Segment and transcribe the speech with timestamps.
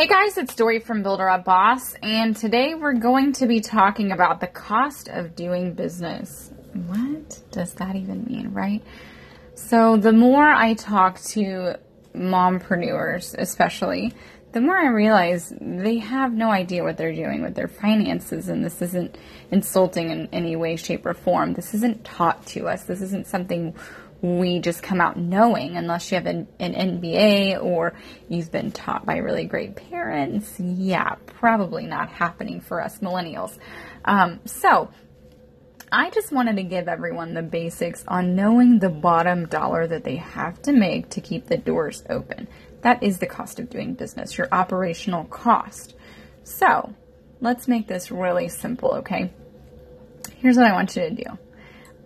[0.00, 4.12] Hey guys, it's Dory from Builder Up Boss, and today we're going to be talking
[4.12, 6.50] about the cost of doing business.
[6.86, 8.82] What does that even mean, right?
[9.56, 11.74] So, the more I talk to
[12.14, 14.14] mompreneurs, especially,
[14.52, 18.64] the more I realize they have no idea what they're doing with their finances, and
[18.64, 19.18] this isn't
[19.50, 21.52] insulting in any way, shape, or form.
[21.52, 22.84] This isn't taught to us.
[22.84, 23.74] This isn't something
[24.22, 27.94] we just come out knowing unless you have an, an MBA or
[28.28, 30.58] you've been taught by really great parents.
[30.60, 33.56] Yeah, probably not happening for us millennials.
[34.04, 34.90] Um, so,
[35.92, 40.16] I just wanted to give everyone the basics on knowing the bottom dollar that they
[40.16, 42.46] have to make to keep the doors open.
[42.82, 45.94] That is the cost of doing business, your operational cost.
[46.44, 46.94] So,
[47.40, 49.32] let's make this really simple, okay?
[50.36, 51.38] Here's what I want you to do.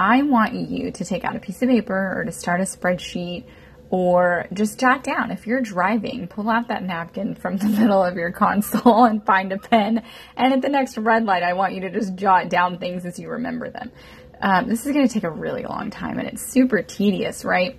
[0.00, 3.44] I want you to take out a piece of paper or to start a spreadsheet
[3.90, 5.30] or just jot down.
[5.30, 9.52] If you're driving, pull out that napkin from the middle of your console and find
[9.52, 10.02] a pen.
[10.38, 13.18] And at the next red light, I want you to just jot down things as
[13.18, 13.92] you remember them.
[14.40, 17.78] Um, this is going to take a really long time and it's super tedious, right?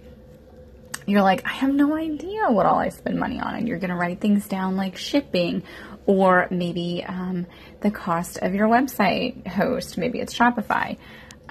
[1.07, 3.55] You're like, I have no idea what all I spend money on.
[3.55, 5.63] And you're going to write things down like shipping
[6.05, 7.47] or maybe um,
[7.79, 9.97] the cost of your website host.
[9.97, 10.97] Maybe it's Shopify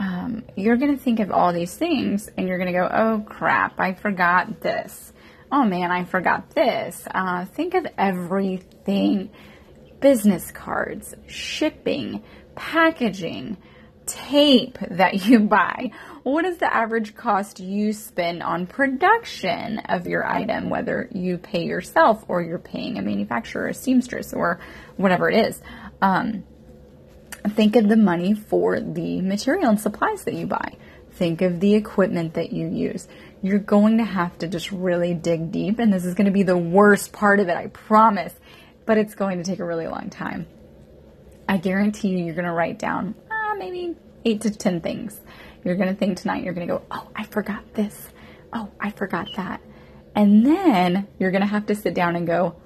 [0.00, 3.22] um, you're going to think of all these things and you're going to go, oh
[3.28, 5.12] crap, I forgot this.
[5.52, 7.06] Oh man, I forgot this.
[7.14, 9.30] Uh, think of everything
[10.00, 13.58] business cards, shipping, packaging,
[14.06, 15.92] tape that you buy.
[16.22, 21.66] What is the average cost you spend on production of your item, whether you pay
[21.66, 24.60] yourself or you're paying a manufacturer, a seamstress, or
[24.96, 25.60] whatever it is?
[26.00, 26.44] Um,
[27.48, 30.76] Think of the money for the material and supplies that you buy.
[31.12, 33.08] Think of the equipment that you use.
[33.42, 36.42] You're going to have to just really dig deep, and this is going to be
[36.42, 38.34] the worst part of it, I promise,
[38.86, 40.46] but it's going to take a really long time.
[41.48, 45.20] I guarantee you, you're going to write down uh, maybe eight to 10 things.
[45.64, 48.08] You're going to think tonight, you're going to go, oh, I forgot this.
[48.52, 49.60] Oh, I forgot that.
[50.14, 52.56] And then you're going to have to sit down and go,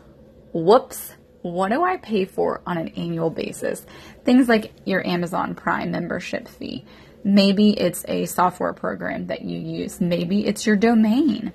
[0.53, 1.15] whoops,
[1.45, 3.85] what do I pay for on an annual basis?
[4.25, 6.87] Things like your Amazon Prime membership fee.
[7.23, 10.01] Maybe it's a software program that you use.
[10.01, 11.53] Maybe it's your domain.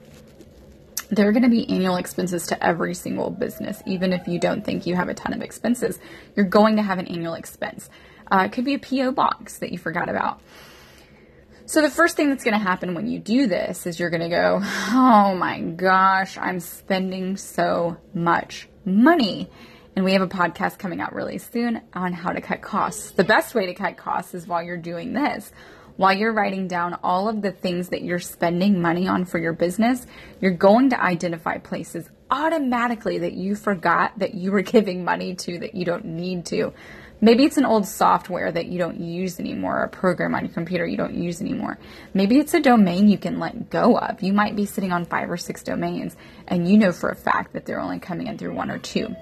[1.10, 4.64] There are going to be annual expenses to every single business, even if you don't
[4.64, 5.98] think you have a ton of expenses.
[6.36, 7.90] You're going to have an annual expense.
[8.32, 9.14] Uh, it could be a P.O.
[9.14, 10.40] box that you forgot about.
[11.66, 14.22] So, the first thing that's going to happen when you do this is you're going
[14.22, 19.50] to go, Oh my gosh, I'm spending so much money.
[20.00, 23.12] And we have a podcast coming out really soon on how to cut costs.
[23.12, 25.52] The best way to cut costs is while you're doing this.
[25.98, 29.52] While you're writing down all of the things that you're spending money on for your
[29.52, 30.08] business,
[30.40, 35.60] you're going to identify places automatically that you forgot that you were giving money to
[35.60, 36.72] that you don't need to.
[37.20, 40.88] Maybe it's an old software that you don't use anymore, a program on your computer
[40.88, 41.78] you don't use anymore.
[42.14, 44.24] Maybe it's a domain you can let go of.
[44.24, 46.16] You might be sitting on five or six domains
[46.48, 49.14] and you know for a fact that they're only coming in through one or two.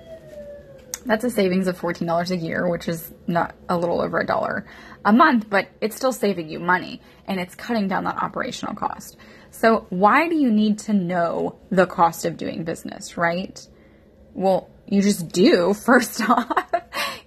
[1.07, 4.66] That's a savings of $14 a year, which is not a little over a dollar
[5.06, 9.16] a month, but it's still saving you money and it's cutting down that operational cost.
[9.50, 13.66] So, why do you need to know the cost of doing business, right?
[14.34, 16.51] Well, you just do, first off.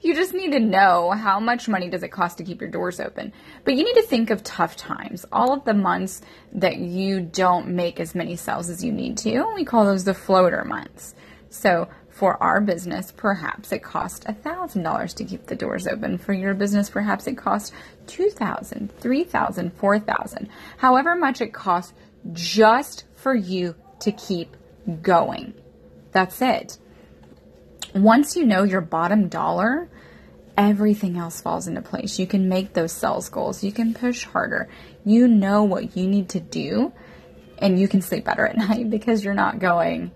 [0.02, 3.00] you just need to know how much money does it cost to keep your doors
[3.00, 3.32] open.
[3.64, 5.24] But you need to think of tough times.
[5.32, 6.20] All of the months
[6.52, 10.14] that you don't make as many sales as you need to, we call those the
[10.14, 11.14] floater months.
[11.48, 16.18] So, for our business, perhaps it cost $1,000 to keep the doors open.
[16.18, 17.72] For your business, perhaps it costs
[18.06, 20.48] $2,000, $3,000, $4,000.
[20.76, 21.94] However much it costs
[22.32, 24.56] just for you to keep
[25.02, 25.54] going.
[26.12, 26.78] That's it.
[27.94, 29.88] Once you know your bottom dollar,
[30.56, 32.18] everything else falls into place.
[32.18, 33.64] You can make those sales goals.
[33.64, 34.68] You can push harder.
[35.04, 36.92] You know what you need to do
[37.60, 40.10] and you can sleep better at night because you're not going,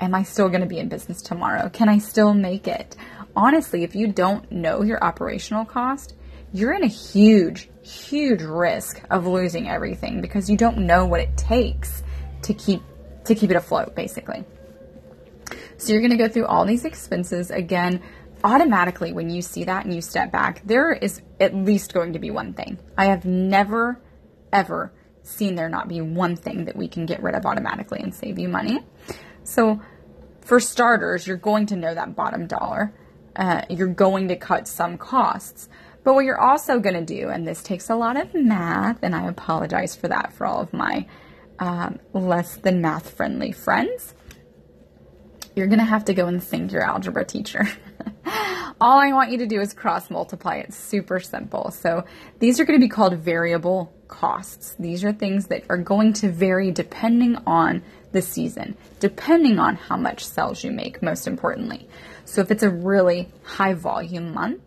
[0.00, 1.68] Am I still going to be in business tomorrow?
[1.68, 2.96] Can I still make it?
[3.36, 6.14] Honestly, if you don't know your operational cost,
[6.52, 11.36] you're in a huge, huge risk of losing everything because you don't know what it
[11.36, 12.02] takes
[12.42, 12.82] to keep
[13.24, 14.44] to keep it afloat basically.
[15.76, 18.02] So you're going to go through all these expenses again
[18.42, 20.62] automatically when you see that and you step back.
[20.64, 22.78] There is at least going to be one thing.
[22.96, 24.00] I have never
[24.52, 24.92] ever
[25.22, 28.38] seen there not be one thing that we can get rid of automatically and save
[28.38, 28.80] you money.
[29.50, 29.80] So,
[30.42, 32.94] for starters, you're going to know that bottom dollar.
[33.34, 35.68] Uh, you're going to cut some costs.
[36.04, 39.14] But what you're also going to do, and this takes a lot of math, and
[39.14, 41.06] I apologize for that for all of my
[41.58, 44.14] um, less than math friendly friends,
[45.56, 47.68] you're going to have to go and thank your algebra teacher.
[48.80, 50.56] All I want you to do is cross multiply.
[50.56, 51.70] It's super simple.
[51.72, 52.04] So
[52.38, 54.74] these are going to be called variable costs.
[54.78, 59.96] These are things that are going to vary depending on the season, depending on how
[59.96, 61.88] much sales you make, most importantly.
[62.24, 64.60] So if it's a really high volume month,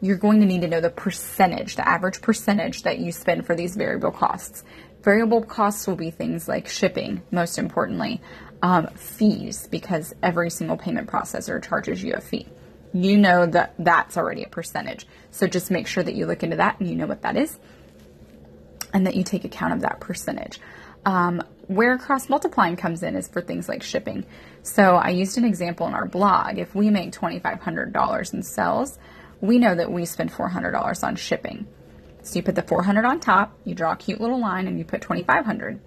[0.00, 3.56] you're going to need to know the percentage, the average percentage that you spend for
[3.56, 4.62] these variable costs.
[5.02, 8.20] Variable costs will be things like shipping, most importantly,
[8.62, 12.46] um, fees, because every single payment processor charges you a fee.
[12.92, 15.06] You know that that's already a percentage.
[15.30, 17.58] So just make sure that you look into that and you know what that is
[18.94, 20.60] and that you take account of that percentage.
[21.04, 24.24] Um, where cross multiplying comes in is for things like shipping.
[24.62, 26.58] So I used an example in our blog.
[26.58, 28.98] If we make $2,500 in sales,
[29.40, 31.66] we know that we spend $400 on shipping.
[32.22, 34.84] So you put the 400 on top, you draw a cute little line, and you
[34.84, 35.80] put 2,500.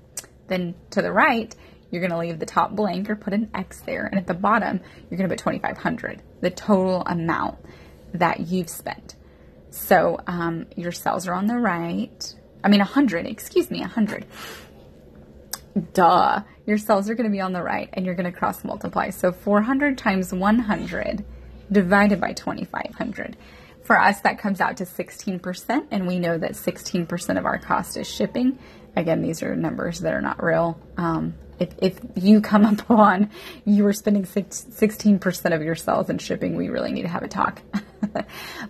[0.48, 1.56] Then to the right,
[1.90, 4.34] you're going to leave the top blank or put an X there, and at the
[4.34, 7.58] bottom, you're going to put 2,500, the total amount
[8.14, 9.16] that you've spent.
[9.72, 12.36] So um, your sales are on the right.
[12.64, 14.26] I mean, 100, excuse me, 100
[15.94, 18.64] duh, your cells are going to be on the right and you're going to cross
[18.64, 19.10] multiply.
[19.10, 21.24] So 400 times 100
[21.72, 23.38] divided by 2500.
[23.84, 27.96] For us, that comes out to 16%, and we know that 16% of our cost
[27.96, 28.60] is shipping.
[28.98, 30.78] Again, these are numbers that are not real.
[30.98, 33.30] Um, if, if you come upon
[33.66, 37.30] you are spending 16% of your cells in shipping, we really need to have a
[37.30, 37.62] talk.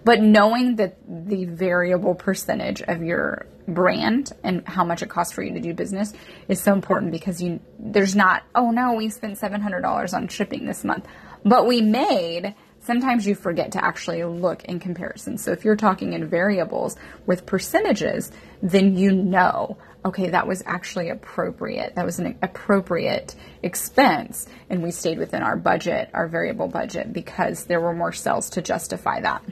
[0.03, 5.44] but knowing that the variable percentage of your brand and how much it costs for
[5.44, 6.13] you to do business
[6.47, 10.83] is so important because you there's not oh no we spent $700 on shipping this
[10.83, 11.05] month.
[11.44, 12.55] But we made
[12.88, 16.95] sometimes you forget to actually look in comparison so if you're talking in variables
[17.28, 18.31] with percentages
[18.63, 24.89] then you know okay that was actually appropriate that was an appropriate expense and we
[24.89, 29.44] stayed within our budget our variable budget because there were more sales to justify that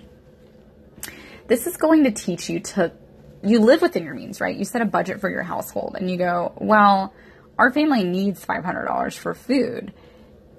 [1.48, 2.92] this is going to teach you to
[3.46, 4.56] you live within your means, right?
[4.56, 7.14] You set a budget for your household and you go, well,
[7.58, 9.94] our family needs $500 for food.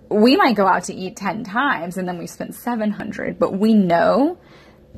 [0.08, 3.74] We might go out to eat 10 times and then we spend 700, but we
[3.74, 4.38] know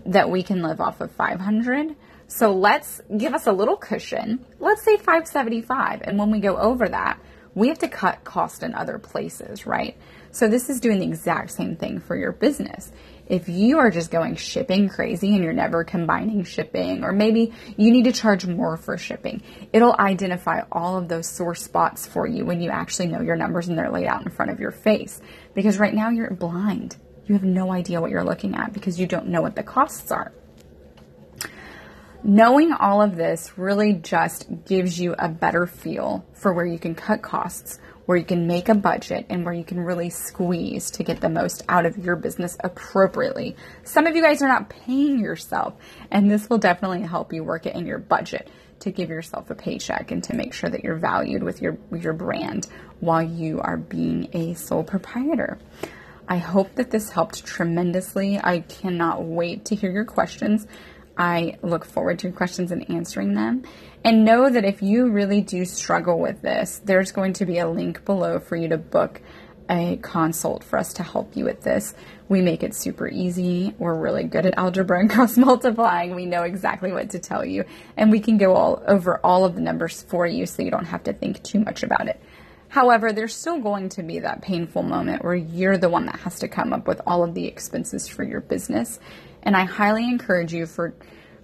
[0.07, 1.97] that we can live off of 500.
[2.27, 4.45] So let's give us a little cushion.
[4.59, 6.03] Let's say 575.
[6.03, 7.19] And when we go over that,
[7.55, 9.97] we have to cut cost in other places, right?
[10.31, 12.93] So this is doing the exact same thing for your business
[13.29, 17.91] if you are just going shipping crazy and you're never combining shipping, or maybe you
[17.91, 19.43] need to charge more for shipping,
[19.73, 23.69] it'll identify all of those sore spots for you when you actually know your numbers
[23.69, 25.21] and they're laid out in front of your face.
[25.55, 26.97] Because right now you're blind.
[27.27, 30.11] You have no idea what you're looking at because you don't know what the costs
[30.11, 30.33] are.
[32.25, 36.95] Knowing all of this really just gives you a better feel for where you can
[36.95, 37.79] cut costs,
[38.09, 41.29] where you can make a budget and where you can really squeeze to get the
[41.29, 43.55] most out of your business appropriately.
[43.85, 45.75] Some of you guys are not paying yourself,
[46.11, 48.49] and this will definitely help you work it in your budget
[48.81, 52.15] to give yourself a paycheck and to make sure that you're valued with your your
[52.15, 52.67] brand
[53.01, 55.59] while you are being a sole proprietor.
[56.27, 58.41] I hope that this helped tremendously.
[58.43, 60.67] I cannot wait to hear your questions.
[61.19, 63.65] I look forward to your questions and answering them.
[64.05, 67.69] And know that if you really do struggle with this, there's going to be a
[67.69, 69.21] link below for you to book
[69.69, 71.95] a consult for us to help you with this.
[72.29, 73.75] We make it super easy.
[73.79, 76.15] We're really good at algebra and cross multiplying.
[76.15, 77.65] We know exactly what to tell you,
[77.97, 80.87] and we can go all over all of the numbers for you so you don't
[80.87, 82.23] have to think too much about it.
[82.69, 86.39] However, there's still going to be that painful moment where you're the one that has
[86.41, 89.01] to come up with all of the expenses for your business.
[89.49, 90.95] And I highly encourage you for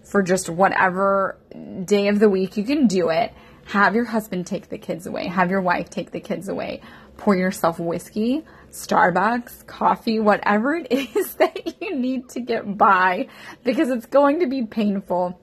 [0.02, 1.38] for just whatever
[1.86, 3.32] day of the week you can do it.
[3.64, 5.26] Have your husband take the kids away.
[5.26, 6.82] Have your wife take the kids away.
[7.16, 13.28] Pour yourself whiskey, Starbucks, coffee, whatever it is that you need to get by
[13.64, 15.40] because it's going to be painful.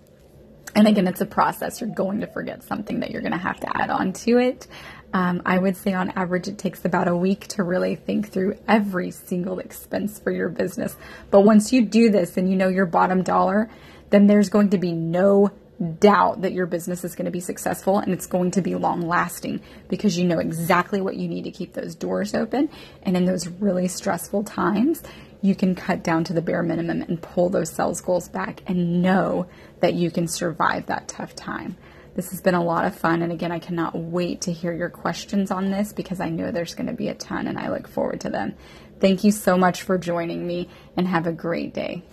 [0.75, 1.82] And again, it's a process.
[1.82, 4.68] You're going to forget something that you're going to have to add on to it.
[5.13, 8.58] Um, I would say on average it takes about a week to really think through
[8.68, 10.96] every single expense for your business.
[11.30, 13.70] But once you do this and you know your bottom dollar,
[14.10, 15.51] then there's going to be no
[16.00, 19.01] doubt that your business is going to be successful and it's going to be long
[19.01, 22.70] lasting because you know exactly what you need to keep those doors open.
[23.03, 25.01] And in those really stressful times,
[25.41, 29.01] you can cut down to the bare minimum and pull those sales goals back and
[29.01, 29.48] know
[29.80, 31.75] that you can survive that tough time.
[32.13, 33.22] This has been a lot of fun.
[33.22, 36.75] And again, I cannot wait to hear your questions on this because I know there's
[36.75, 38.56] going to be a ton and I look forward to them.
[39.00, 42.03] Thank you so much for joining me and have a great day.